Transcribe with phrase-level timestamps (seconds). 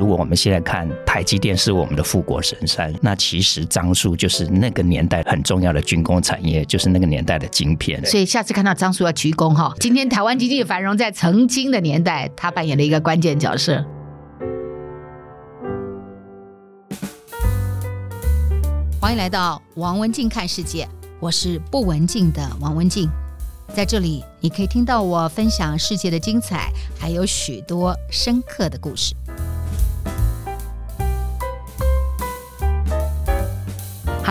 [0.00, 8.02] 如果我们现在看台积电是我们的富国神山，那其实樟树就是那个年代很重要的军工产业，就是那个年代的晶片。
[8.06, 9.74] 所以下次看到樟树要鞠躬哈。
[9.78, 13.84] 今天台湾经济繁荣，在曾经的年代，它扮演了一个关键角色。
[18.98, 20.88] 欢迎来到王文静看世界，
[21.20, 23.06] 我是不文静的王文静，
[23.74, 29.14] 在这里你可以听到我分享世界的精彩，还有许多深刻的故事。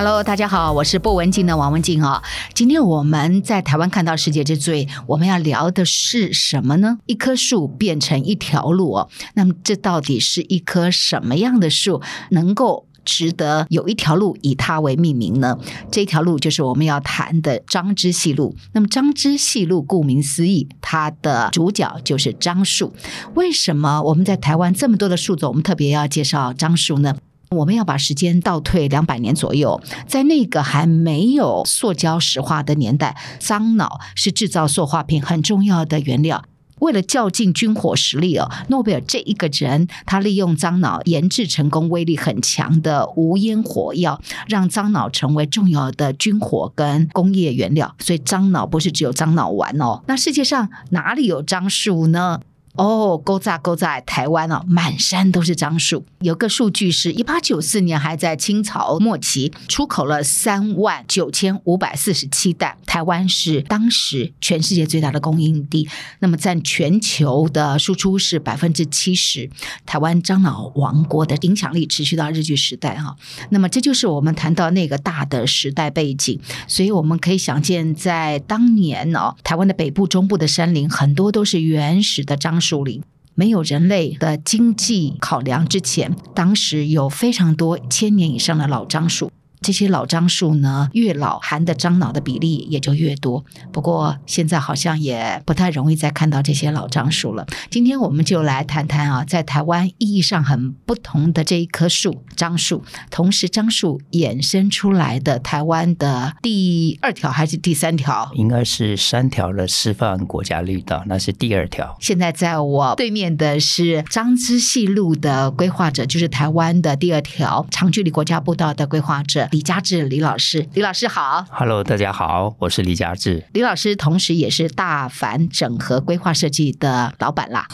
[0.02, 2.24] Hello，大家好，我是不文静的王文静啊。
[2.54, 7.00] 今天我们在台湾看到世界之最，我们要聊的是什么呢？
[7.06, 9.10] 一棵树变成一条路哦。
[9.34, 15.58] 那么这到底是一棵什么样的树，能够值得有一条路以它为命名呢？
[15.92, 18.56] 这条路就是我们要谈的樟之细路。
[18.72, 22.94] 那么樟之细路顾名思义，它的主角就是樟树。
[23.36, 27.18] 为什么我们在台湾这么多的树种，我们特别要介绍樟树呢？
[27.56, 36.44] 我们要把时间倒退两百年左右，在那个还没有塑胶石化的年代，樟脑是制造塑化品很重要的原料。
[36.80, 47.94] 为了较劲军火实力哦，诺贝尔这一个人，他利用樟脑研制成功威力很强的无烟火药，让樟脑成为重要的军火跟工业原料。
[48.00, 50.04] 所以樟脑不是只有樟脑丸哦。
[50.08, 52.40] 那世界上哪里有樟树呢？
[52.80, 56.06] 哦，勾扎勾扎，台湾哦，满山都是樟树。
[56.22, 62.78] 有个数据是，一八九四年还在清朝末期，出口了三万九千五百四十七担。
[62.86, 69.50] 台湾是当时全世界最大的供应地，那么占全球的输出是百分之七十。
[69.86, 73.18] 台湾樟脑王国的影响力持续到日据时代哈。
[73.50, 82.69] 那么这就是我们谈到那个大的时代背景，所以我们可以想见，在当年哦，台湾的北部、中部的山林很多都是原始的樟树。
[82.70, 83.02] 树林
[83.34, 89.32] 没有人类的经济考量之前，当时有非常多千年以上的老樟树。
[89.62, 93.44] 这些老樟树呢，越老含的樟脑的比例也就越多。
[93.72, 97.46] 不过现在好像也不太容易再看到这些老樟树了。
[97.70, 102.84] 今天我们就来谈谈啊，在台湾意义上很不同的这一棵树——樟树。
[103.12, 108.32] 同时，樟树衍生出来的台湾的第二条还是第三条？
[108.36, 111.98] 应该是三条的示范国家绿道，那是第二条。
[112.00, 119.49] 现在在我对面的是樟之细路的规划者，就是台湾的第二条长距离国家步道的规划者。
[119.52, 123.44] 李佳志，李老师，李老师好，Hello，大家好，我是李佳志。
[123.54, 127.68] 李老师同时也是大凡整合规划设计的老板啦，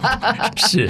[0.56, 0.88] 是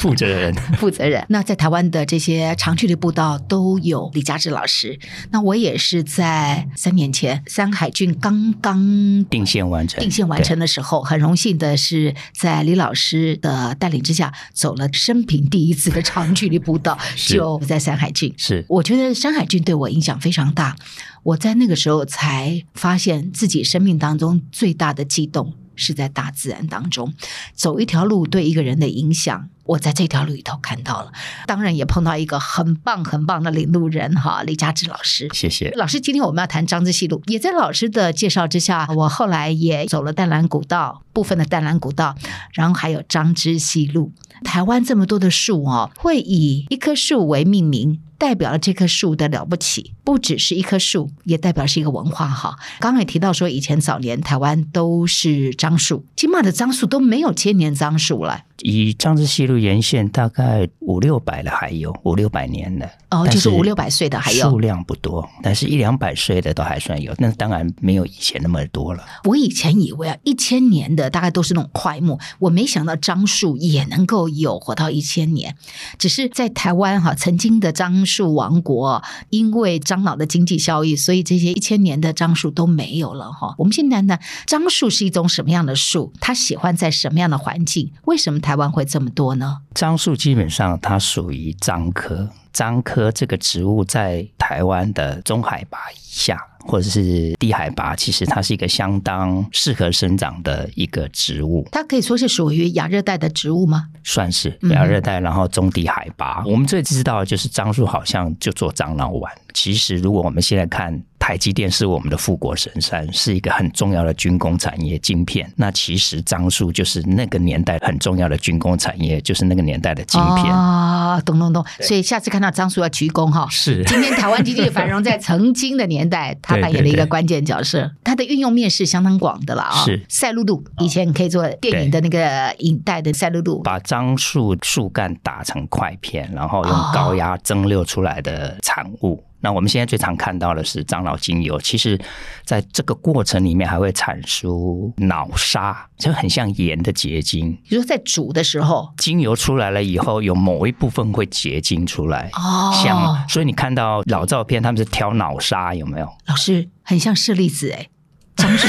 [0.00, 1.24] 负责人， 负责人。
[1.28, 4.98] 那在台湾的这些长距离步道都有李佳志老师。
[5.30, 18.34] 那我也是在三年前山海郡刚刚定线完成，定线完成的时候，很荣幸的是在李老师的带领之下，走了生平第一次的长距离步道， 就在山海郡。
[18.36, 19.43] 是，我觉得山海。
[19.44, 20.76] 对我影响非常大，
[21.22, 27.12] 我在那个时候才发现自己生命当中最大的悸动是在大自然当中，
[27.54, 31.12] 走一条路对一个人的影响，我在这条路里头看到了。
[31.46, 35.28] 当然也碰到一个很棒很棒的领路人哈，李佳芝老师。
[35.32, 36.00] 谢谢老师。
[36.00, 42.14] 今天我们要谈张之细路，也在老师的介绍之下，我后来也走了淡蓝古道部分的淡蓝古道，
[42.52, 44.12] 然后还有张之细路。
[44.44, 48.00] 台湾这么多的树哦，会以一棵树为命名。
[48.24, 52.56] 代表了这棵树的了不起，不只是一棵树，也代表是一个文化哈。
[52.78, 58.44] 刚刚也提到说，以前早年台湾都是樟树，起码的樟树都没有千年樟树了。
[58.60, 69.04] 以樟之西路沿线大概五六百了还有五六百年的哦，就是五六百岁的还有数量不多，但是一两百岁的都还算有，那当然没有以前那么多了。
[69.24, 75.56] 我以前以为啊，一千年的大概都是那种块木，我没想到樟树也能够有活到一千年。
[75.98, 83.54] 只是在台湾哈，曾经的樟树王国，因为樟樟脑的经济效益，所以这些一千年的樟树都没有了哈。
[83.58, 86.12] 我们现在呢，樟树是一种什么样的树？
[86.20, 87.92] 它喜欢在什么样的环境？
[88.04, 88.40] 为什么？
[88.40, 89.58] 台湾会这么多呢？
[89.74, 101.68] 樟树基本上它属于樟科，樟科这个植物在台湾的中海拔以下或者是低海拔，其实它是一个相当适合生长的一个植物。
[101.70, 103.88] 它可以说是属于亚热带的植物吗？
[104.02, 106.42] 算是亚热带，然后中低海拔。
[106.46, 109.30] 嗯、我们最知道的就是樟树好像就做樟脑丸。
[109.52, 111.02] 其实如果我们现在看。
[111.24, 115.50] 台积电是我们的富国神山，是一个很重要的军工产业晶片。
[115.56, 121.64] 那其实樟树就是那个年代很重要的军工产业，就是那个年代的晶片啊，懂懂懂。
[121.80, 123.48] 所以下次看到樟树要鞠躬哈。
[123.50, 127.90] 是，今天台湾经济繁荣，在曾经的年代，它扮演了一个关键角色。
[128.04, 129.82] 它的运用面是相当广的了啊。
[129.82, 139.14] 是，赛璐璐以前可以做电影的那个影带的赛璐璐，把樟树树干打成块片，然后用高压蒸馏出来的产物。
[139.14, 142.00] 哦那我们现在最常看到的是樟脑精油，其实
[142.46, 147.50] 在这个过程里面还会产出脑沙，就很像盐的结晶。
[147.68, 156.08] 你说在煮的时候，精油出来了以后，有某一部分会结晶出来，哦，像所以你看到老照片，他们是挑脑沙，有没有？
[156.26, 157.88] 老师很像舍利子哎。
[158.36, 158.66] 樟树，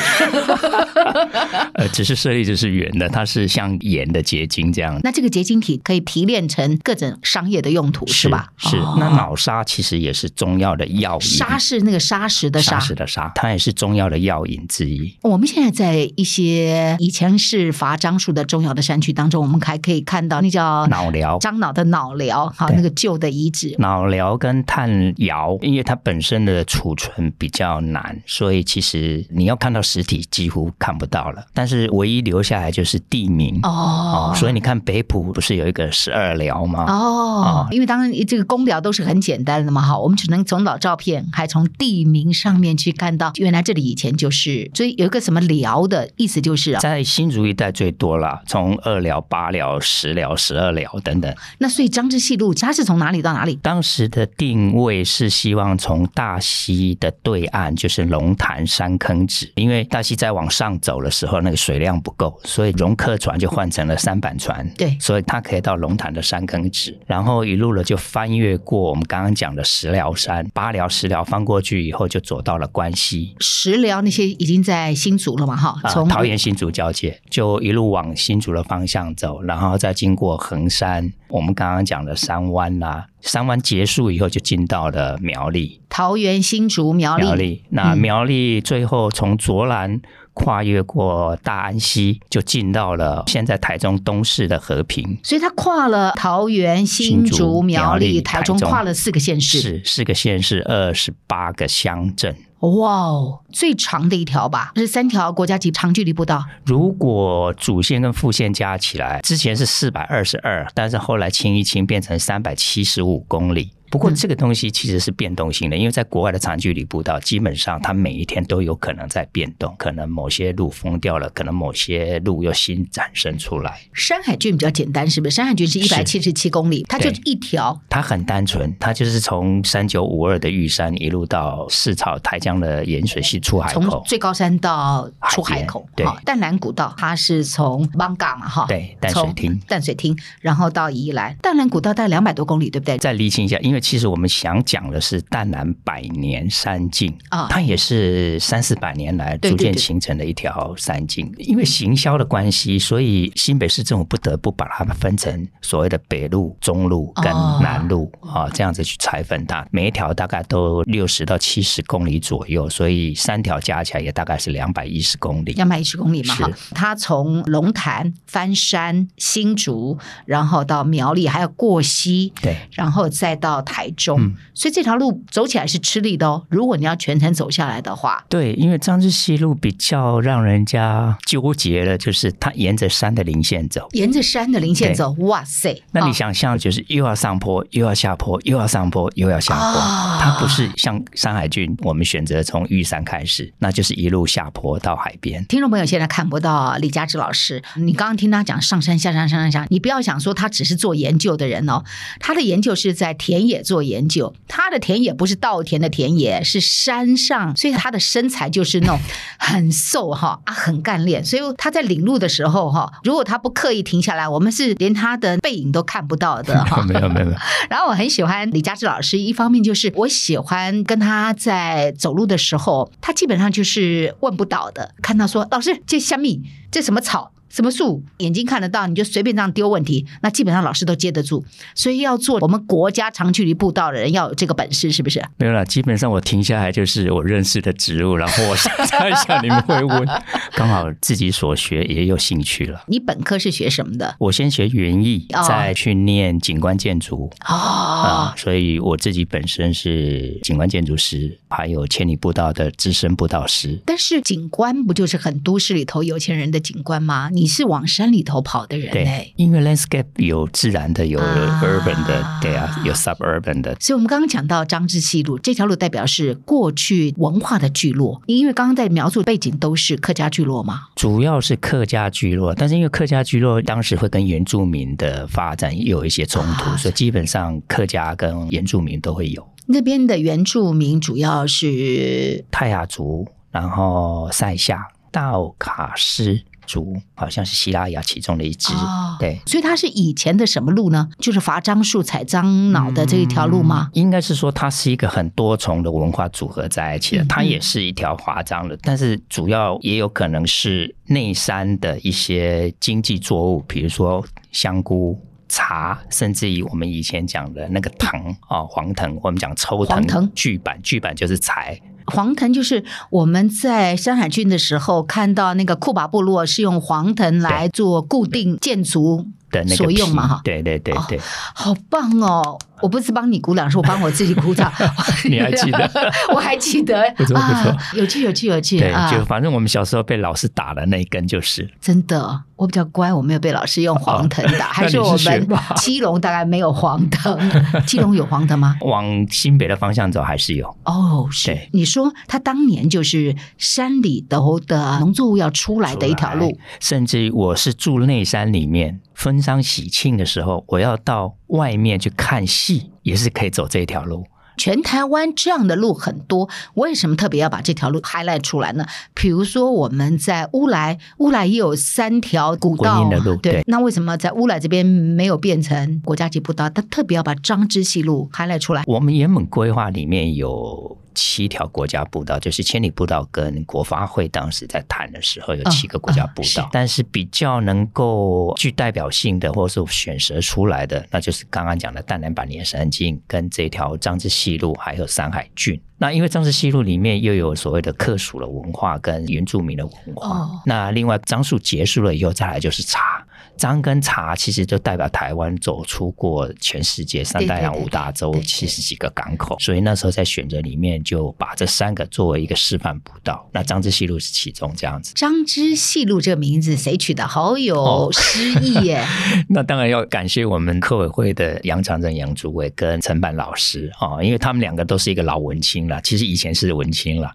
[1.73, 5.00] 呃，只是舍利子是圆的，它是像盐的结晶这样。
[5.03, 8.47] 那这个结晶体可以提炼成各种商业的用途，是，是吧？
[8.57, 8.77] 是。
[8.77, 11.21] 哦、那脑沙其实也是中药的药引。
[11.21, 15.17] 沙是那个砂石的沙，砂石的沙，它也是中药的药引之一。
[15.23, 23.75] 我们现在在一些以前是伐樟树的中药的山区当中，我们还可以看到那叫脑疗，樟脑的脑疗，好，那个旧的遗址。
[23.79, 29.54] 脑疗跟炭窑，因为它本身的储存比较难，所以其实你要。
[29.57, 34.33] 看到实体几乎看不到了，但是唯一留下来就是地名哦，哦。
[34.35, 36.85] 所以你看北埔不是有一个十二寮吗？
[36.87, 51.33] 哦，哦因为当然这个公寮都是很简单的嘛，哈，我们只能从老照片还从地名上面去看到，原来这里以前就是，所以有一个什么寮的意思就是、啊、在新竹一带最多了，从二寮、八寮、十寮、十二寮等等。
[51.59, 53.55] 那所以张之细路它是从哪里到哪里？
[53.61, 59.51] 当时的定位是希望从大溪的对岸，就是龙潭山坑子。
[59.56, 64.68] 因为大溪在往上走的时候，那个水量不够，所以容客船就换成了三板船。
[64.77, 73.36] 对，所以它可以到龙潭的山坑子，然后一路了就翻越过我们刚刚讲的石寮山、八寮、石寮，翻过去以后就走到了关西。
[73.39, 75.56] 石寮那些已经在新竹了嘛？
[75.56, 83.06] 哈，从桃园新竹交界，就一路往新竹的方向走，然后再经过横山，我们刚刚讲的三湾啦、啊。
[83.22, 87.24] 山湾结束以后，就进到了苗栗、桃园、新竹、苗栗。
[87.24, 90.00] 苗栗那苗栗最后从卓兰
[90.33, 95.18] 跨越过大安溪，就进到了现在台中东势的和平。
[95.24, 102.36] 所以它跨了桃园、新竹、苗栗、台中，跨了四个县市，是四个县市，二十八个乡镇。
[102.59, 106.43] 哇哦，最长的一条吧，是三条国家级长距离步道。
[106.65, 113.71] 如果主线跟副线加起来，之前是四百二十二，但是后来清一清变成三百七十五公里。
[113.89, 123.79] 不过这个东西其实是变动性的，因为在国外的长距离步道，基本上它每一天都有可能在变动，可能某些路封掉了，可能某些路又新展生出来。
[123.93, 125.35] 山海郡比较简单，是不是？
[125.35, 127.79] 山海郡是一百七十七公里，它就一条。
[127.87, 135.88] 它很单纯，它就是从三九五二的玉山一路到四草台江的盐水溪出海口，从最高山到出海口。
[135.95, 141.35] 对，淡蓝古道它是从艋舺嘛，哈，对，淡水厅，淡水厅，然后到宜兰。
[141.41, 142.97] 淡蓝古道大概两百多公里，对不对？
[142.97, 143.75] 再厘清一下，因为。
[143.80, 151.31] 其实我们想讲的是淡南百年山径啊，它也是三四百年来逐渐形成的一条山径。
[151.38, 157.25] 因为行销的关系，所以新北市政府不得不把它们分成所谓的北路、中路跟
[157.62, 159.66] 南路啊，这样子去拆分它。
[159.72, 165.54] 每一条大概都六十到七十公里左右，所以三条加起来也大概是两百一十公里。
[165.54, 166.51] 两百一十公里嘛，哈。
[166.74, 173.75] 它从龙潭翻山、新竹，然后到苗栗，还有过溪，对，然后再到台。
[173.75, 176.41] 台中，嗯，所以这条路走起来是吃力的哦。
[176.50, 185.83] 如果你要全程走下来的话，对，因为张之西路比较让人家纠结的，就是它沿着山的零线走，沿着山的零线走，哇塞！
[185.91, 189.81] 那你想象就是又要上坡，又要下坡，又要上坡，又要下坡。
[189.81, 195.43] 哦，它不是像山海郡，我们选择从玉山开始，那就是一路下坡到海边。
[195.48, 201.84] 听众朋友现在看不到李佳芝老师，你刚刚听他讲上山下山上山下，你不要想说他只是做研究的人哦，
[202.22, 203.54] 他的研究是在田野。
[203.62, 209.00] 做研究，他的田野不是稻田的田野，是山上，所以他的身材就是那种
[209.38, 211.24] 很瘦哈啊，很干练。
[211.24, 216.81] 所以他在领路的时候哈，如果他不刻意停下来，我们是连他的背影都看不到的 哈。
[216.83, 217.27] 没有没有。
[217.69, 224.93] 然后我很喜欢李佳志老师，一方面就是我喜欢跟他在走路的时候，他基本上就是问不倒的。
[225.01, 227.31] 看到说老师这虾米，这什么草？
[227.55, 231.45] 什么树，眼睛看得到，你就随便这样丢问题，那基本上老师都接得住。
[231.74, 235.24] 所以要做我们国家长距离步道的人，要有这个本事，是不是？
[235.38, 240.05] 没有啦，基本上我停下来就是我认识的植物，然后我猜一下你们会问，
[240.51, 242.83] 刚好自己所学也有兴趣了。
[242.88, 244.13] 你本科是学什么的？
[244.19, 247.31] 我先学园艺，哦、再去念景观建筑。
[247.47, 253.79] 哦、嗯，所以我自己本身是景观建筑师，还有千里步道的资深步道师。
[253.85, 257.29] 但是景观不就是很都市里头有钱人的景观吗？
[257.31, 259.33] 你是往山里头跑的人嘞、欸。
[259.35, 263.75] 因为 landscape 有自然的，有 urban 的，啊对啊，有 suburban 的。
[263.79, 268.21] 所以我们刚刚讲到张之细路这条路，代表是过去文化的聚落。
[268.27, 279.47] 因为刚刚在描述背景都是客家聚落嘛，主要是客家聚落，但是因为客家聚落当时会跟原住民的发展有一些冲突，啊、所以基本上客家跟原住民都会有。
[279.67, 288.74] 那边的原住民主要是泰雅族，然后塞夏、道卡斯族，好像是西拉雅其中的一支。
[288.74, 291.10] 哦、对，所以它是以前的什么路呢？
[291.19, 293.89] 就是伐樟树、采樟脑的这一条路吗？
[293.93, 297.24] 嗯、应该是说它是一个很多重的文化组合在一起的。
[297.24, 305.19] 嗯、它也是一条伐樟的，但是主要也有可能是内山的一些经济作物，比如说香菇。
[305.48, 308.19] 茶，甚至于我们以前讲的那个藤
[308.50, 311.79] 啊，黄藤，我们讲抽藤、藤锯板，巨板就是柴。
[312.05, 319.27] 黄藤就是我们在山海郡的时候看到那个库巴部落是用黄藤来做固定建筑
[319.63, 321.21] 的那个所用嘛，哈，对对对对，哦，
[321.53, 322.57] 好棒哦。
[322.81, 324.71] 我不是帮你鼓掌，是我帮我自己鼓掌。
[325.29, 325.89] 你还记得？
[326.35, 328.77] 我还记得，不错不错，有趣有趣有趣。
[328.77, 331.67] 对，就反正我们小时候被老师打的那一根就是。
[331.79, 335.47] 真的，我比较乖，我没有被老师用黄藤打，还是我们
[335.77, 337.39] 基隆大概没有黄藤。
[337.88, 338.75] 基隆有黄藤吗？
[338.81, 340.67] 往新北的方向走还是有。
[340.83, 341.57] 哦，是。
[341.71, 349.00] 你说他当年就是山里头的农作物要出来的一条路，甚至我是住内山里面。
[349.17, 354.25] 婚丧喜庆的时候，我要到外面去看戏，也是可以走这条路。
[354.57, 358.86] 全台湾这样的路很多，为什么特别要把这条路 highlight 出来呢？
[359.13, 363.51] 比如说我们在乌来，乌来也有三条古道的路，对。
[363.51, 366.69] 对，那为什么在乌来这边没有变成国家级步道？
[366.69, 368.84] 他特别要把张之细路 highlight 出来。
[368.88, 370.98] 我们原本规划里面有。
[371.15, 385.81] 七条国家步道，就是千里步道跟国发会当时在谈的时候，有七个国家步道，哦哦、是，但是比较能够具代表性的，或者是选择出来的，那就是刚刚讲的淡南版连山径跟这条张之西路，还有山海郡。
[385.98, 393.25] 那因为张之细路里面又有所谓的客属的文化跟原住民的文化，哦、那另外樟树结束了以后，再来就是茶。
[393.57, 403.47] 樟跟茶其实就代表台湾走出过全世界三大洋五大洲七十几个港口，所以那时候在选择里面就把这三个作为一个示范步道。
[403.51, 405.13] 那张之细路是其中这样子。
[405.15, 407.27] 张之细路这个名字谁取的？
[407.27, 409.00] 好有诗意耶！
[409.00, 409.05] 哦、
[409.50, 417.31] 那当然要感谢我们客委会的杨长正杨主委跟陈板老师啊，因为他们两个都是一个老文青了，其实以前是文青了。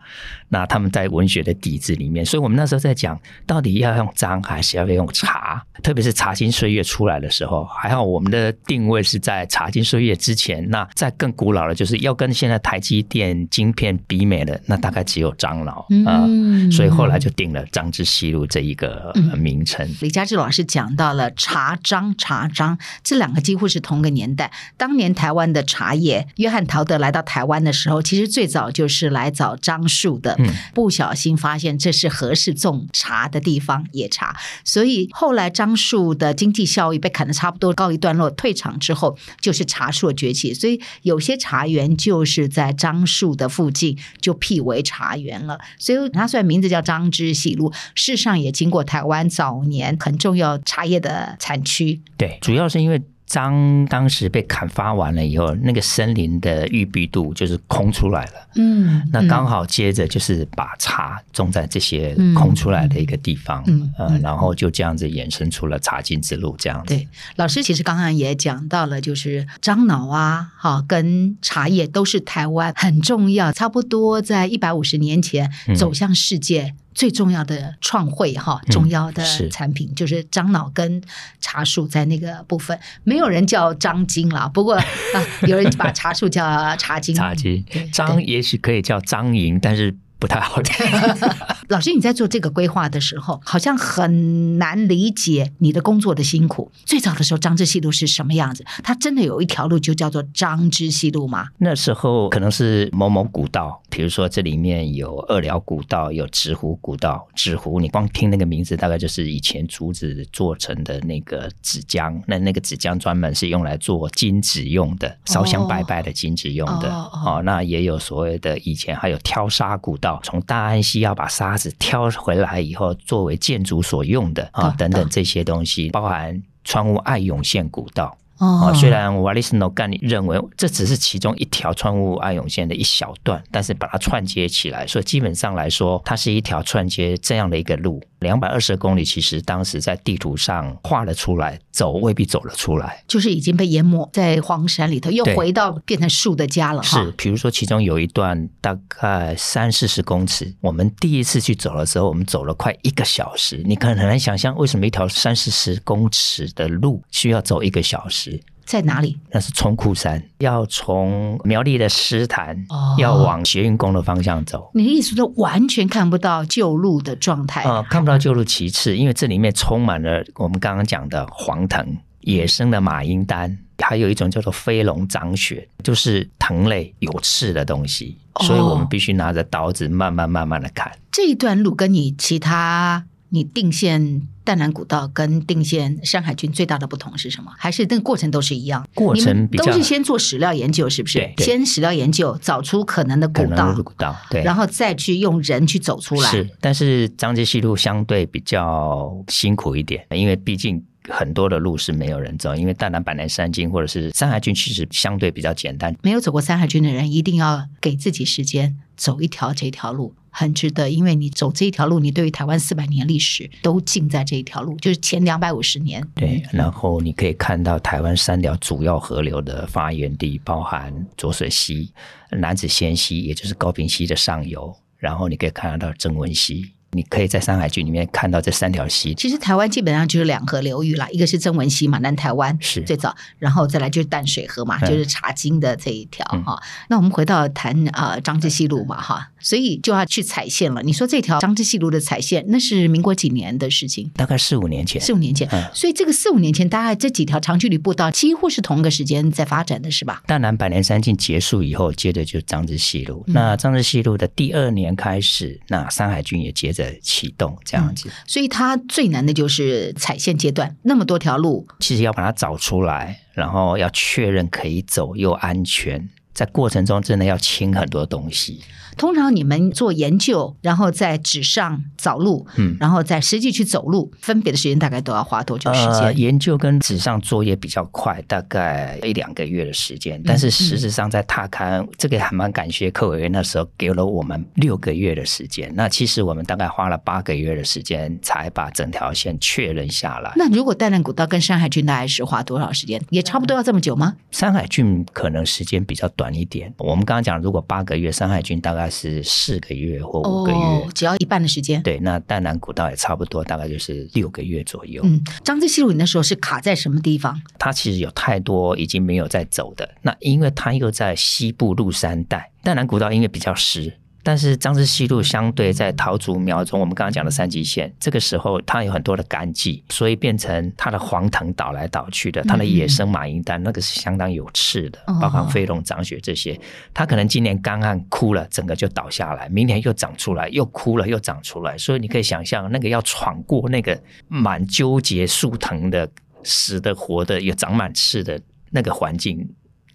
[0.53, 5.65] 那他们在文学的底子里面，所以我们那时候在讲，到底要用张还是要用茶？
[5.83, 10.69] 特别是《茶金岁月》出来的时候，还好我们的定位是在《茶金岁月》之前。
[10.71, 16.27] 那在更古老的，就是要跟现在台积电晶片比美的，那大概只有樟脑啊。
[16.71, 19.89] 所以后来就定了张之西路这一个名称。
[20.01, 24.51] 李佳志老师讲到了茶樟、茶樟这两个几乎是同个年代。
[24.77, 30.39] 当年台湾的茶叶，约翰陶德来到台湾的时候，其实最早就是来找樟树的。
[30.73, 34.37] 不小心发现这是合适种茶的地方，野茶。
[34.65, 40.55] 所以后来樟树的经济效益被砍得差不多告一段落，退场之后，就是茶树的崛起。
[40.55, 45.59] 所以有些茶园就是在樟树的附近就辟为茶园了。
[45.79, 52.01] 所以它虽然名字叫张之喜路，事实上也经过台湾早年很重要茶叶的产区。
[52.17, 53.03] 对，主要是因为。
[53.31, 58.33] 樟当时被砍伐完了以后，那个森林的郁闭度就是空出来了。
[58.57, 66.93] 嗯，那刚好接着就是把茶种在这些空出来的一个地方，嗯，呃，然后就这样子衍生出了茶经之路这样子。
[66.93, 67.07] 对，
[67.37, 76.63] 老师其实刚刚也讲到了，就是樟脑啊，哈，跟茶叶都是台湾很重要，差不多在一百五十年前走向世界。
[76.63, 81.03] 嗯最重要的创汇哈，重要的产品、就是樟脑跟
[81.41, 84.49] 茶树在那个部分，没有人叫樟精啦。
[84.53, 84.85] 不过啊，
[85.47, 87.15] 有人把茶树叫茶精。
[87.17, 90.87] 茶精，樟也许可以叫樟银，但是不太好听。
[91.71, 96.69] 老师，你在做这个规划的时候，好像很难理解你的工作的辛苦。
[96.85, 98.65] 最早的时候，张之西路是什么样子？
[98.83, 101.47] 它真的有一条路就叫做张之西路吗？
[101.59, 107.25] 那时候可能是某某古道，比如说这里面有二寮古道，有纸湖古道。
[107.37, 112.21] 纸湖，你光听那个名字，大概就是以前竹子做成的那个纸浆。
[112.27, 116.93] 那那个纸浆专门是用来做金纸用的，烧香拜拜的金纸用的。
[116.93, 128.17] 哦，哦，哦，那也有所谓的以前还有挑沙古道，从大安溪要把沙子挑回来以后，作为建筑所用的啊，等等这些东西，包含川屋爱涌线古道。
[128.39, 138.03] 哦，虽然瓦利斯诺干认为这只是其中一条川乌爱永线的一小段，但是把它串接起来，所以基本上来说，它是一条串接这样的一个路。
[138.21, 146.83] 两百二十公里，其实当时在地图上画了出来，走未必走了出来，就是已经被淹没在荒山里头，又回到变成树的家了。
[146.83, 153.63] 是，比如说其中有一段大概三四十公尺，我们第一次去走的时候，我们走了快一个小时。
[153.65, 158.41] 你可能很难想象，为什么一条三四十公尺的路需要走一个小时？
[158.71, 159.19] 在哪里？
[159.33, 164.71] 那是冲库山，要从苗栗的石潭，哦，要往捷运宫的方向走。
[164.75, 167.63] 你的意思说完全看不到旧路的状态？
[167.63, 171.85] 啊、呃，看不到旧路其次，因为这里面充满了我们刚刚讲的黄藤、
[172.21, 180.93] 野生的马缨丹，还有一种叫做飞龙掌雪，就是藤类有刺的东西，哦，所以我们必须拿着刀子慢慢慢慢的砍。
[181.11, 183.05] 这一段路跟你其他。
[183.33, 187.53] 你定线淡蓝古道跟定线山海军最大的不同是什么？
[187.57, 188.87] 还是那个过程都是一样？
[188.95, 191.33] 过程比较都是先做史料研究，是不是？
[191.39, 196.31] 先史料研究，找出可能的古道，古道，对，然后再去用人去走出来。
[196.31, 205.95] 是，但是彰支西路相对比较辛苦一点，因为毕竟很多的路是没有人走，因为淡南、板南山径或者是山海军其实相对比较简单。
[206.03, 210.15] 没有走过山海军的人，一定要给自己时间走一条这条路。
[210.31, 216.07] 很值得，因为你走这一条路，你对于台湾四百年历史都尽在这一条路，就是前两百五十年。
[216.15, 221.93] 对，然后你可以看到台湾三条主要河流的发源地，包含浊水溪、
[222.31, 226.73] 南子仙溪，也就是高平溪的上游，然后你可以看得到曾文溪。
[226.93, 229.15] 你可以在山海剧里面看到这三条溪。
[229.15, 236.59] 其实台湾基本上就是两河流域啦，一个是曾文溪嘛，南台湾是最早，然后再来就是淡水河嘛，嗯、就是茶经的这一条哈、嗯。
[236.89, 240.83] 那我们回到谈啊彰支西路嘛哈，所以就要去踩线了。
[240.83, 244.11] 你说这条彰支西路的踩线，那是民国几年的事情？
[244.15, 245.01] 大概四五年前。
[245.01, 250.23] 四五年前，嗯、所以这个四五年前，大概这几条长距离步道几乎是同一个时间在发展的是吧？
[250.27, 253.25] 淡南百年山径结束以后，接着就是彰支西路。
[253.29, 257.57] 嗯、那彰支西路的第二年开始，那山海军也接着启动。
[257.65, 268.63] 这样子，嗯，所以它最难的就是踩线阶段，那么多条路，其实要把它找出来，然后要确认可以走又安全，在过程中真的要清很多东西。
[269.01, 276.01] 通常你们做研究，然后在纸上找路，嗯，然后再实际去走路，分别的时间大概都要花多久时间？
[276.01, 280.23] 呃，研究跟纸上作业比较快，大概一两个月的时间。
[280.27, 285.73] 但是实质上在踏勘，嗯，这个还蛮感谢柯委员那时候给了我们六个月的时间。
[285.75, 290.31] 那其实我们大概花了八个月的时间才把整条线确认下来。
[290.37, 293.01] 那如果淡兰古道跟山海郡大概是花多少时间？
[293.09, 294.17] 也差不多要这么久吗？
[294.31, 296.71] 山海郡可能时间比较短一点。
[296.77, 298.90] 我们刚刚讲，如果八个月，山海郡大概。
[298.91, 301.83] 是四个月或五个月，哦，只要一半的时间。
[301.83, 305.01] 对，那淡蓝古道也差不多，大概就是六个月左右。
[305.05, 307.41] 嗯，张之西路你那时候是卡在什么地方？
[307.59, 314.00] 它其实有太多已经没有在走的，那因为它又在西部鹿山带，淡蓝古道因为比较湿。
[314.23, 326.61] 但是张之西路相对在桃竹苗中，我们刚刚讲的三级线，这个时候它有很多的干季，所以变成它的黄藤倒来倒去的，它的野生马缨丹那个是相当有刺的，包括飞龙掌雪这些，
[326.93, 336.07] 它可能今年干旱枯了，整个就倒下来，明年又长出来，又枯了又长出来，所以你可以想象那个要闯过那个满纠结树藤的
[336.45, 338.39] 死的活的又长满刺的
[338.71, 339.49] 那个环境，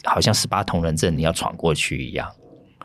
[0.03, 2.27] 好像十八铜人阵你要闯过去一样，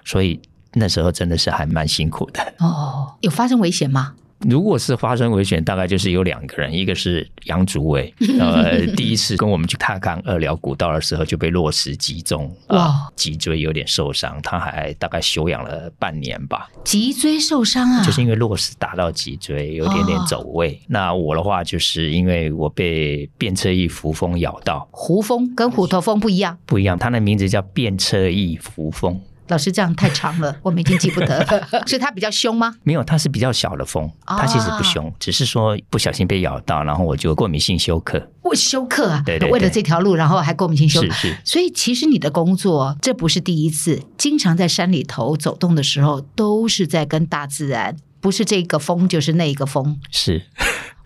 [0.05, 0.39] 所以。
[0.73, 4.15] 那时候真的是还蛮辛苦的哦，有发生危险吗？
[4.49, 16.71] 如果是发生危险，大概就是有两个人，一个是杨祖伟， 呃，第一次跟我们去踏勘二寮古道的时候就被落石击中，哇，脊椎有点受伤，他还大概休养了半年吧。
[16.83, 20.73] 脊椎受伤啊，就是因为落石打到脊椎，有点点走位。
[20.73, 20.87] 哦。
[20.89, 29.21] 那我的话就是因为我被变车异蝠蜂咬到，胡蜂跟虎头蜂不一样，不一样，它的名字叫变车异蝠蜂。
[29.51, 31.47] 老师这样太长了，我们已经记不得。
[31.87, 32.75] 是它比较凶吗？
[32.85, 38.31] 没有，它是比较小的蜂，它其实不凶，哦，只是说不小心被咬到，然后我就过敏性休克。
[38.43, 39.23] 我休克啊？
[39.27, 41.11] 对，对对，为了这条路，然后还过敏性休克。
[41.11, 41.37] 是是。
[41.45, 50.47] 所以其实你的工作这不是第一次，经常在山里头走动的时候，都是在跟大自然不是这个风就是那个风，是。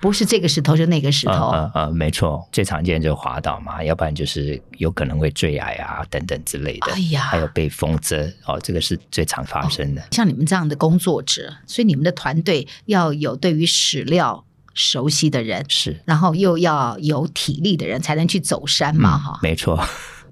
[0.04, 6.92] 不是这个石头就那个石头，呃没错，最常见就是滑倒嘛，要不然就是有可能会坠崖啊等等之类的。
[6.92, 10.02] 哎呀，还有被风遮哦，这个是最常发生的。
[10.02, 19.82] 哦，像你们这样的工作者，所以你们的团队要有对于史料熟悉的人，是，然后又要有体力的人，才能去走山嘛，哈、嗯，没错。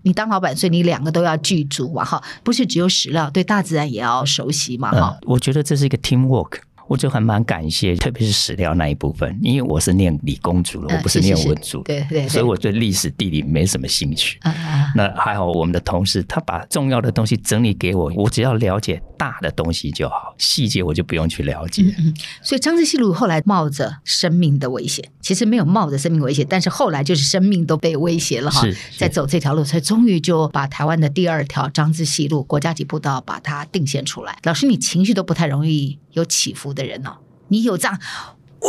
[0.02, 5.28] 你当老板，所以你两个都要具足嘛，哈，不是只有史料，对大自然也要熟悉嘛，哈、嗯。
[5.28, 6.58] 我觉得这是一个 team work。
[6.92, 14.38] 我就还蛮感谢，特别是史料那一部分，因为我是念理工组的，我不是念文组，对对，所以我对历史地理没什么兴趣。
[14.94, 21.82] 那还好，我们的同事他把重要的东西整理给我，我只要了解大的东西就好，细节我就不用去了解。
[21.82, 22.14] 嗯嗯。
[22.42, 28.62] 所以张之细路后来冒着生命的危险，其实没有冒着生命危险，但是后来就是生命都被威胁了哈，
[28.98, 34.36] 在走这条路，才终于就把台湾的第二条张之细路国家级步道把它定线出来。
[34.42, 37.16] 老师，你情绪都不太容易有起伏的人哦，
[37.48, 37.98] 你有这样
[38.60, 38.68] 哇？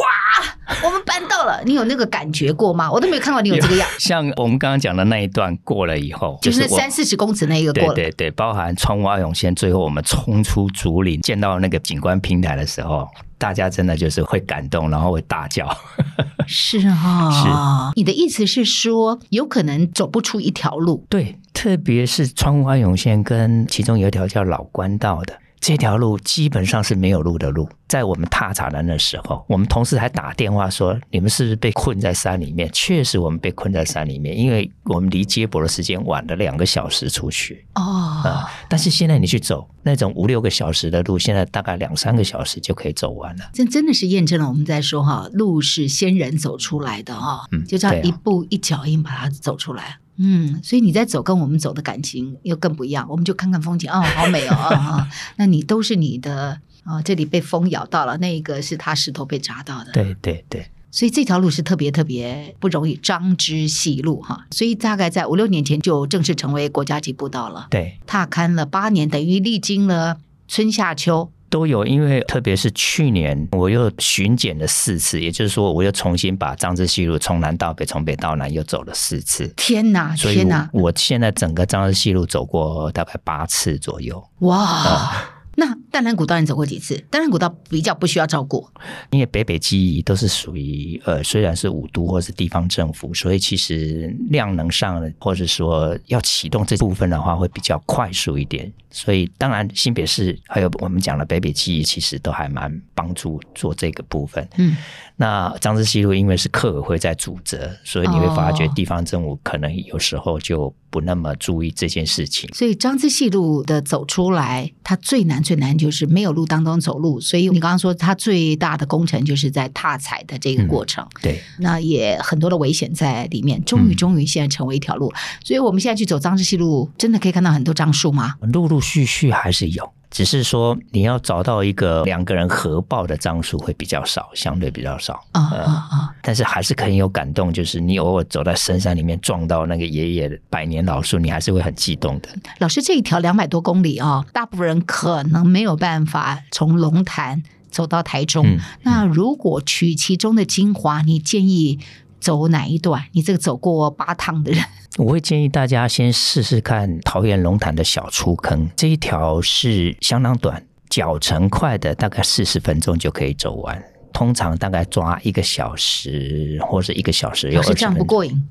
[0.84, 2.92] 我们搬到了，你有那个感觉过吗？
[2.92, 3.88] 我都没有看到你有这个样。
[4.00, 15.70] 像我们刚刚讲的那一段过了以后，就是三四十公尺那一个过了，对对对，包含川洼阿勇线，最后我们冲出竹林，见到那个景观平台的时候，大家真的就是会感动，然后会大叫。
[16.48, 18.00] 是啊、哦，是。
[18.00, 21.06] 你的意思是说，有可能走不出一条路？
[21.08, 25.38] 对，特别是川洼阿勇线跟其中有一条叫老官道的。
[25.64, 37.66] 这条路基本上是没有路的路，在我们踏查的那时候，我们同事还打电话说：“你们是不是被困在山里面？”确实，我们被困在山里面，因为我们离接驳的时间晚了两个小时出去。
[37.76, 43.50] 哦、呃，但是现在你去走那种五六个小时的路，现在大概两三个小时就可以走完了。
[43.54, 50.00] 这真的是验证了我们在说哈，路是先人走出来的哈，嗯，就这样一步一脚印把它走出来。
[50.18, 53.08] 嗯，所以你在走，跟我们走的感情又更不一样。
[53.10, 59.92] 我们就看看风景，哦，好美哦，啊，那你都是你的啊，这里被风咬到了，那个是他石头被砸到的。
[59.92, 64.46] 对对对，所以这条路是特别特别不容易，张之细路哈。
[64.52, 67.68] 所以大概在五六年前就正式成为国家级步道了。
[67.72, 71.32] 对，踏勘了八年，等于历经了春夏秋。
[71.54, 79.48] 都有，因为特别是去年我又巡检了四次，也就是说，我又重新把张之西路从南到北，从北到南又走了四次。
[79.56, 80.68] 天哪，天哪！
[80.74, 84.28] 我现在整个张之西路走过大概八次左右。
[84.40, 84.58] 哇！
[84.58, 86.98] 呃那淡蓝古道你走过几次？
[87.10, 88.68] 淡蓝古道比较不需要照顾，
[89.12, 98.72] 因为北北基都是属于呃，虽然是五都或是地方政府，所以其实量能上或者说要启动这部分的话会比较快速一点。
[98.90, 104.48] 所以当然新北市还有我们讲的北北基，其实都还蛮帮助做这个部分。
[104.58, 104.76] 嗯，
[105.18, 112.50] 那张之西路因为是客委会在主责，所以你会发觉地方政府可能有时候就不那么注意这件事情。
[112.54, 115.44] 所以张之西路的走出来，它最难。
[115.44, 121.04] 最难就是没有路当中走路，所以你刚刚说它最大的工程就是在踏踩的这个过程。
[121.04, 123.62] 嗯、对，那也很多的危险在里面。
[123.66, 128.36] 终于，终于现在成为一条路，嗯、所以我们现在去走张之西路，真的可以看到很多樟树吗？
[128.42, 129.92] 陆陆续续还是有。
[130.14, 136.16] 只是说你要找到一个两个人合抱的樟树会比较少，相对比较少啊啊啊！
[136.22, 142.30] 但是还是很有感动，就是你偶尔走在深山里面撞到那个爷爷的百年老树，你还是会很激动的。
[142.60, 148.46] 老师，这一条两百多公里啊、哦，大部分人可能没有办法从龙潭走到台中。
[148.46, 151.80] 嗯、那如果取其中的精华，你建议
[152.24, 153.04] 走哪一段？
[153.12, 154.64] 你这个走过八趟的人。
[154.98, 163.84] 我会建议大家先试试看桃园龙潭的小出坑，这一条是相当短，脚程快的大概四十分钟就可以走完，
[164.14, 167.80] 通常大概抓一个小时或者一个小时有二十分钟。
[167.80, 168.48] 这样不过瘾。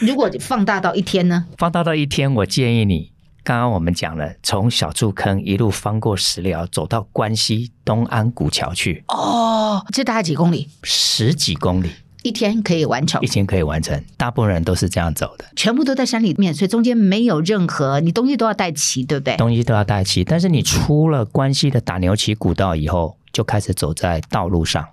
[0.00, 1.44] 如果放大到一天呢？
[1.58, 3.12] 放大到一天，我建议你，
[3.44, 9.04] 刚刚我们讲了，从小出坑一路翻过石寮，走到关西东安古桥去。
[9.08, 10.68] 哦，这大概几公里？
[10.82, 11.90] 十几公里。
[12.22, 19.36] 一天可以完成，一天可以完成，大部分人都是这样走的，全部都在山里面，所以中间没有任何，你东西都要带齐，对不对？
[19.36, 24.86] 东西都要带齐，但是你出了关西的打牛旗古道以后，就开始走在道路上，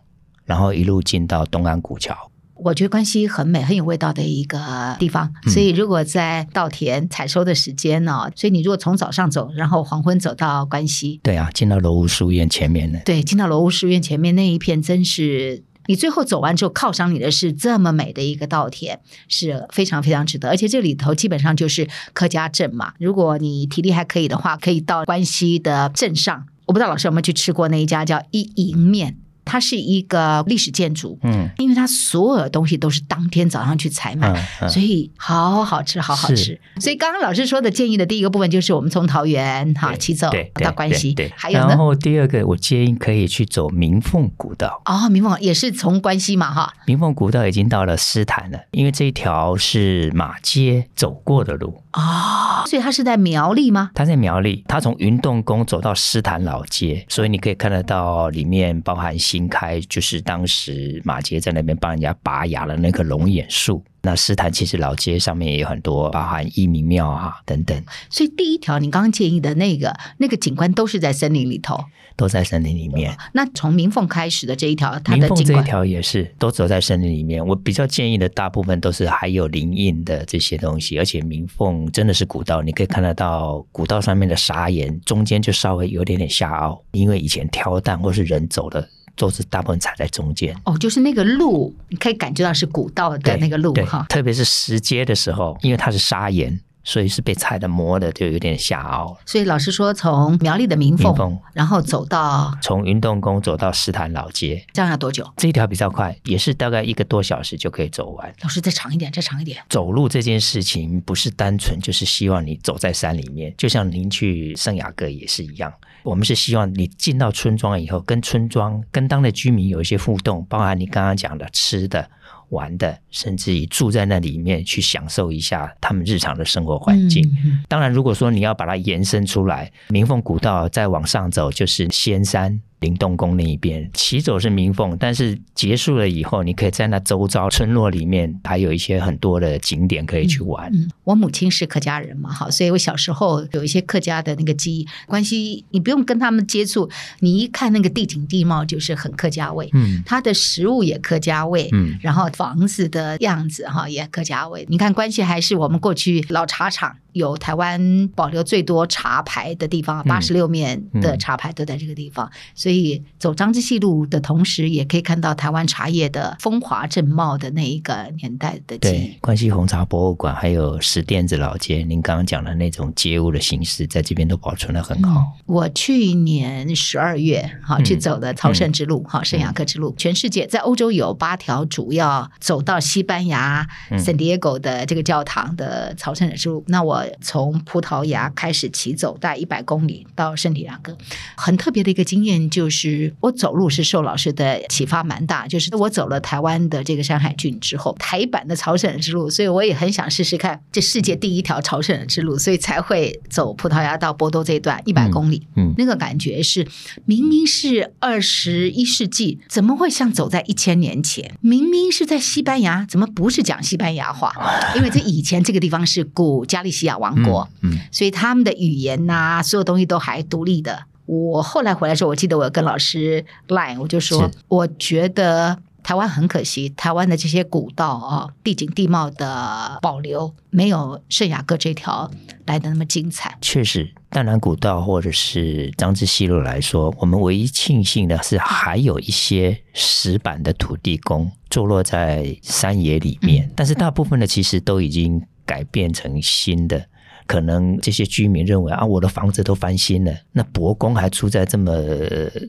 [0.46, 2.16] 然后一路进到东安古桥。
[2.56, 15.66] 我觉得关西很美，很有味道的一个地方，所以如果在稻田采收的时间呢、哦，嗯、所以你如果从早上走，然后黄昏走到关西，对啊，进到罗屋书院前面呢，对，进到罗屋书院前面那一片，真是。
[15.88, 20.50] 你最后走完之后，犒赏你的是这么美的一个稻田，是非常非常值得。
[20.50, 22.94] 而且这里头基本上就是客家镇嘛。
[23.00, 26.46] 如果你体力还可以的话，可以到关西的镇上。
[26.66, 36.60] 我不知道老师有没有去吃过那一家叫一营面，它是一个历史建筑，嗯，因为它所有的东西都是当天早上去采买，嗯嗯、所以好好吃，好好吃。
[36.80, 44.82] 所以刚刚老师说的建议的第一个部分就是我们从桃园哈骑走到关西，对，还有呢，然后第二个我建议可以去走明凤古道。
[44.86, 46.74] 哦，明凤也是从关西嘛哈。
[46.86, 53.92] 明凤古道已经到了诗坛了，因为这一条是马街走过的路哦，所以它是在苗栗吗？
[53.94, 63.84] 它在苗栗，它从云洞宫走到诗坛老街，所以你可以看得到里面包含新开，就是当时马杰在那边帮人家拔牙的那棵龙眼树。
[64.02, 67.84] 那狮潭其实老街上面也有很多，包含义民庙啊等等。
[68.10, 71.78] 所以第一条你刚刚建议的那个那个景观都是在森林里头，
[72.16, 73.16] 都在森林里面。
[73.34, 77.46] 那从明凤开始的这一条，它的这一条也是都走在森林里面。
[77.46, 88.88] 我比较建议的大部分都是还有林荫的这些东西，而且明凤真的是古道，你可以看得到古道上面的砂岩中间就稍微有点点下凹，因为以前挑担或是人走的。
[89.18, 94.06] 都是大部分踩在中间哦，就是那个路，你可以感觉到是古道的那个路哈。
[94.08, 99.18] 特别是石阶的时候，因为它是砂岩，所以是被踩的磨的就有点下凹。
[99.26, 105.30] 所以老师说，从苗栗的民凤，明凤然后走到从云洞宫走到石潭老街，这样要多久？
[105.36, 108.34] 这一条比较快，也是大概一个多小时就可以走完。
[108.42, 109.62] 老师再长一点，再长一点。
[109.68, 115.74] 走路这件事情不是单纯就是希望你走在山里面，就像您去圣雅各也是一样。
[116.04, 122.10] 我们是希望你进到村庄以后，跟村庄、跟当地居民有一些互动，包含你刚刚讲的吃的、
[122.50, 127.24] 玩的，甚至于住在那里面去享受一下他们日常的生活环境。
[127.46, 132.62] 嗯、当然，如果说你要把它延伸出来，明凤古道再往上走就是仙山。
[132.80, 140.72] 灵动宫那一边，起走是明凤，但是结束了以后，你可以在那周遭村落里面，还有一些很多的景点可以去玩。
[140.72, 144.88] 嗯，嗯，我母亲是客家人嘛，哈，所以我小时候有一些客家的那个记忆。
[145.08, 149.70] 关系你不用跟他们接触，你一看那个地景地貌就是很客家味。
[149.74, 151.70] 嗯，它的食物也客家味。
[151.72, 154.66] 嗯，然后房子的样子哈也客家味。
[154.70, 156.96] 你看关系还是我们过去老茶厂。
[157.18, 168.92] 有台湾保留最多茶牌的地方，八十六面的茶牌都在这个地方，嗯嗯、所以走张之细路的同时，也可以看到台湾茶叶的风华正茂的那一个年代的记忆。
[168.92, 175.20] 对，关西红茶博物馆还有石店子老街，您刚刚讲的那种街屋的形式，在这边都保存的很好。
[175.20, 187.07] 嗯、我去年十二月哈去走的朝圣之路哈，圣雅各之路，全世界在欧洲有八条主要走到西班牙圣地亚哥的这个教堂的朝圣者之路，那我。
[187.22, 190.98] 从葡萄牙开始骑走，大概一百公里到圣地亚哥。
[191.36, 195.48] 很特别的一个经验就是，我走路是受老师的启发蛮大。
[195.48, 205.48] 就是我走了台湾的这个山海郡之后，台版的朝圣之路，所以我也很想试试看这世界第一条朝圣之路，所以才会走葡萄牙到波多这一段一百公里。
[205.56, 206.68] 嗯，嗯那个感觉是
[207.06, 211.36] 明明是二十一世纪，怎么会像走在一千年前？
[211.40, 214.34] 明明是在西班牙，怎么不是讲西班牙话？
[214.76, 216.97] 因为这以前这个地方是古加利西亚。
[216.98, 220.84] 王国，嗯，嗯，所以他们的语言呐、啊，所有东西都还独立的。
[221.06, 232.12] 我后来回来的时候，我记得我有跟老师 line，我就说，我觉得台湾很可惜，台湾的这些古道啊，地景地貌的保留，没有圣雅各这条
[232.46, 233.38] 来的那么精彩。
[233.40, 245.24] 确实，淡南古道或者是张之西路来说，我们唯一庆幸的是，还有一些石板的土地公坐落在山野里面，嗯、但是大部分的其实都已经。
[245.48, 246.90] 改变成新的。
[247.28, 251.72] 可能这些居民认为啊，我的房子都翻新了，那伯公还住在这么，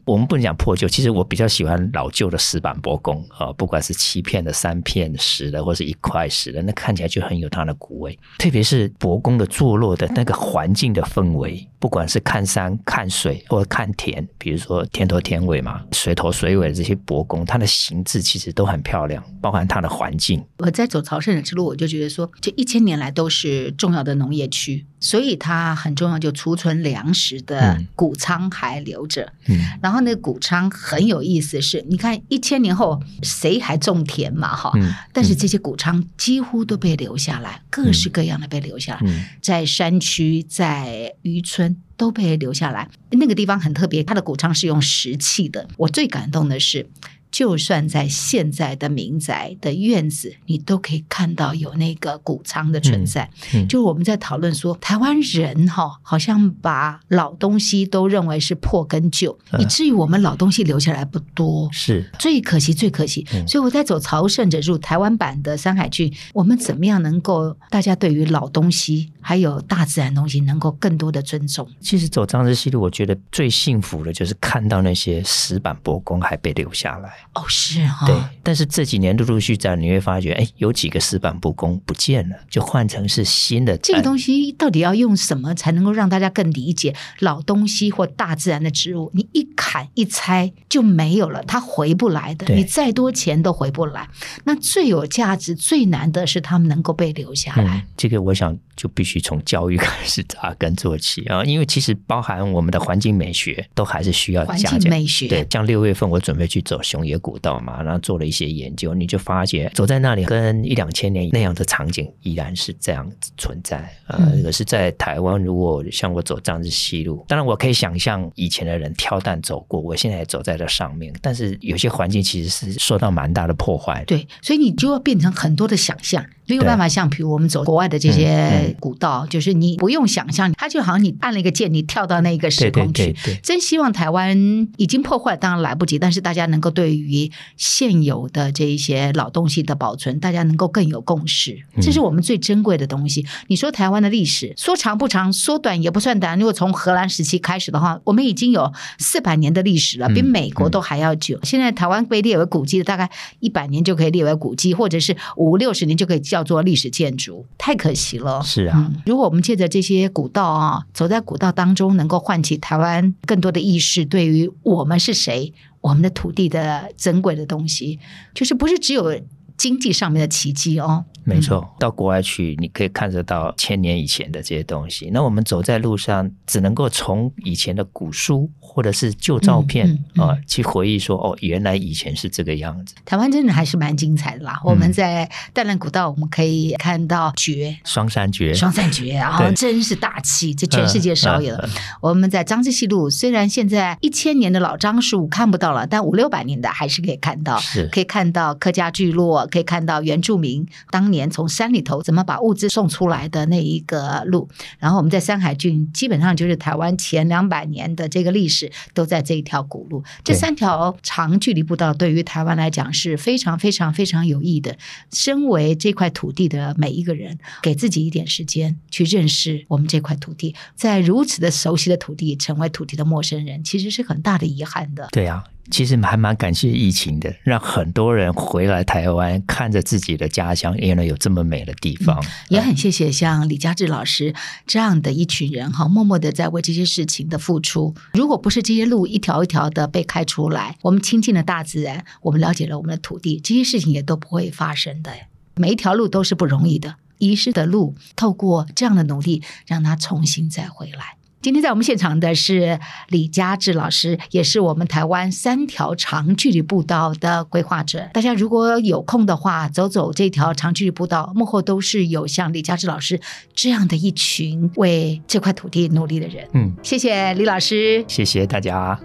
[0.06, 8.16] 我们不能讲破旧，其实我比较喜欢老旧的石板伯公啊，不管是七片的、三片石的，或是一块石的，那看起来就很有它的古味。
[8.38, 20.44] 特别是伯公的坐落的那个环境的氛围，不管是看山、看水或者看田，比如说田头田尾嘛，水头水尾的这些伯公，它的形制其实都很漂亮，包含它的环境。
[20.58, 24.67] 我在走朝圣者之路，我就觉得说，这一千年来都是重要的农业区。
[25.00, 29.32] 所以它很重要，就储存粮食的谷仓还留着。
[29.46, 34.54] 嗯，然后那个谷仓很有意思是，是你看一千年后谁还种田嘛？
[34.54, 42.88] 哈，嗯，但是这些谷仓几乎都被留下来，各式各样的被留下来，嗯，在山区、在渔村都被留下来。
[43.10, 45.68] 那个地方很特别，它的谷仓是用石砌的。
[45.76, 46.88] 我最感动的是。
[47.30, 53.28] 就算在现在的民宅的院子，你都可以看到有那个谷仓的存在。
[53.54, 61.68] 嗯嗯、就我们在讨论说，台湾人哈，好像把老东西都认为是破跟旧，嗯、以至于我们老东西留下来不多。
[61.72, 63.26] 是最可惜，最可惜。
[63.34, 71.68] 嗯、所以我在走朝圣者入台湾版的山海郡，我们怎么样能够大家对于老东西还有大自然东西能够更多的尊重？
[71.80, 77.17] 其实走张之西路，我觉得最幸福的就是看到那些石板博公还被留下来。
[77.34, 78.08] 哦，是哈、哦。
[78.08, 83.78] 对，但是这几年陆陆续续在，你会发觉，哎，有几个石板不公不见了，就换成是新的。
[83.78, 89.10] 这个东西到底要用什么才能够让大家更理解老东西或大自然的植物？
[89.14, 92.54] 你一砍一拆就没有了，它回不来的。
[92.54, 94.06] 你再多钱都回不来。
[94.44, 97.78] 那最有价值、最难的是他们能够被留下来。
[97.78, 104.68] 嗯、这个我想就必须从教育开始扎根做起啊，因为其实包含我们的环境美学都还是需要加。
[104.68, 113.78] 环境美学对，像六月份我准备去走熊野古道嘛，然后做了一些研究，你就发觉走在那里跟一两千年那样的场景依然是这样子存在。
[114.06, 124.04] 呃，可、嗯、是在台湾，如果像我走藏子西路，当然我可以想象以前的人挑担走过，我现在也走在这上面，但是有些环境其实是受到蛮大的破坏。
[124.06, 126.24] 对，所以你就要变成很多的想象。
[126.48, 133.14] 没有办法像，比如我们走国外的这些古道，就是你不用想象，它就好像你按了一个键，你跳到那个时空去。
[133.42, 134.36] 真希望台湾
[134.78, 143.26] 已经破坏，当然来不及，但是大家能够对于现有的这一些老东西的保存，大家能够更有共识，这是我们最珍贵的东西。
[143.48, 146.38] 你说台湾的历史说长不长，说短也不算短。
[146.38, 151.38] 如果从荷兰时期开始的话，我们已经有四百年的历史了，比美国都还要久。
[151.42, 156.37] 现在台湾被列为古迹的，大概一百年就可以列为古迹，或者是五六十年就可以叫。
[156.38, 158.40] 叫做历史建筑，太可惜了。
[158.44, 167.98] 是啊，嗯，如果我们借着这些古道啊，走在古道当中，能够唤起台湾更多的意识，对于我们是谁，我们的土地的珍贵的东西，
[168.32, 169.20] 就是不是只有
[169.58, 171.04] 经济上面的奇迹哦。
[171.24, 175.10] 没错，到国外去，你可以看得到千年以前的这些东西。
[175.12, 182.94] 那我们走在路上，只能够从以前的古书或者是旧照片啊、嗯嗯嗯呃，去回忆说，哦，原来以前是这个样子。
[183.04, 184.54] 台湾真的还是蛮精彩的啦。
[184.64, 191.68] 嗯、我们在淡兰古道，我们可以看到绝双山绝，双山绝， 然后真是大气，这全世界少有的。
[192.00, 201.28] 我们在张之西路，虽然现在一千年的老樟树看不到了，但五六百年的还是可以看到，是可以看到客家聚落，可以看到原住民当年。
[201.30, 210.02] 从山里头怎么把物资送出来的那一个路，然后我们在山海郡，基本上就是台湾前两百年的这个历史都在这一条古路。
[210.24, 214.76] 这三条长距离步道对于台湾来讲是非常非常非常有益的。
[215.12, 225.08] 身为这块土地的每一个人，给自己一点时间去认识我们这块土地，在如此的熟悉的土地成为土地的陌生人，其实是很大的遗憾的。
[225.12, 225.44] 对呀。
[225.70, 232.24] 其实还蛮感谢疫情的，让很多人回来台湾，看着自己的家乡，原来有这么美的地方。
[232.48, 234.34] 也很谢谢像李佳志老师
[234.66, 237.94] 这样的一群人哈，默默的在为这些事情的付出。
[238.12, 245.12] 如果不是这些路一条一条的被开出来，我们亲近了大自然，我们了解了我们的土地，这些事情也都不会发生的。
[245.56, 251.17] 每一条路都是不容易的，遗失的路，透过这样的努力，让它重新再回来。
[251.40, 258.08] 今天在我们现场的是李嘉志老师，也是我们台湾三条长距离步道的规划者。
[258.12, 263.20] 大家如果有空的话，走走这条长距离步道，幕后都是有像李嘉志老师
[263.54, 266.48] 这样的一群为这块土地努力的人。
[266.54, 268.98] 嗯，谢谢李老师，谢谢大家。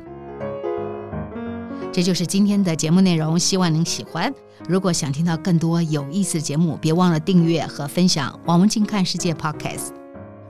[1.92, 4.34] 这就是今天的节目内容，希望您喜欢。
[4.68, 10.03] 如果想听到更多有意思的节目，别忘了订阅和分享王文静看世界 Podcast。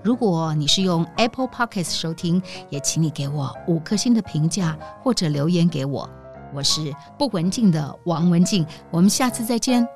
[0.03, 6.09] 如果你是用 Apple p o c k e t 收听，也请你给我五颗星的评价或者留言给我。
[6.53, 9.87] 我是不文静的王文静，我们下次再见。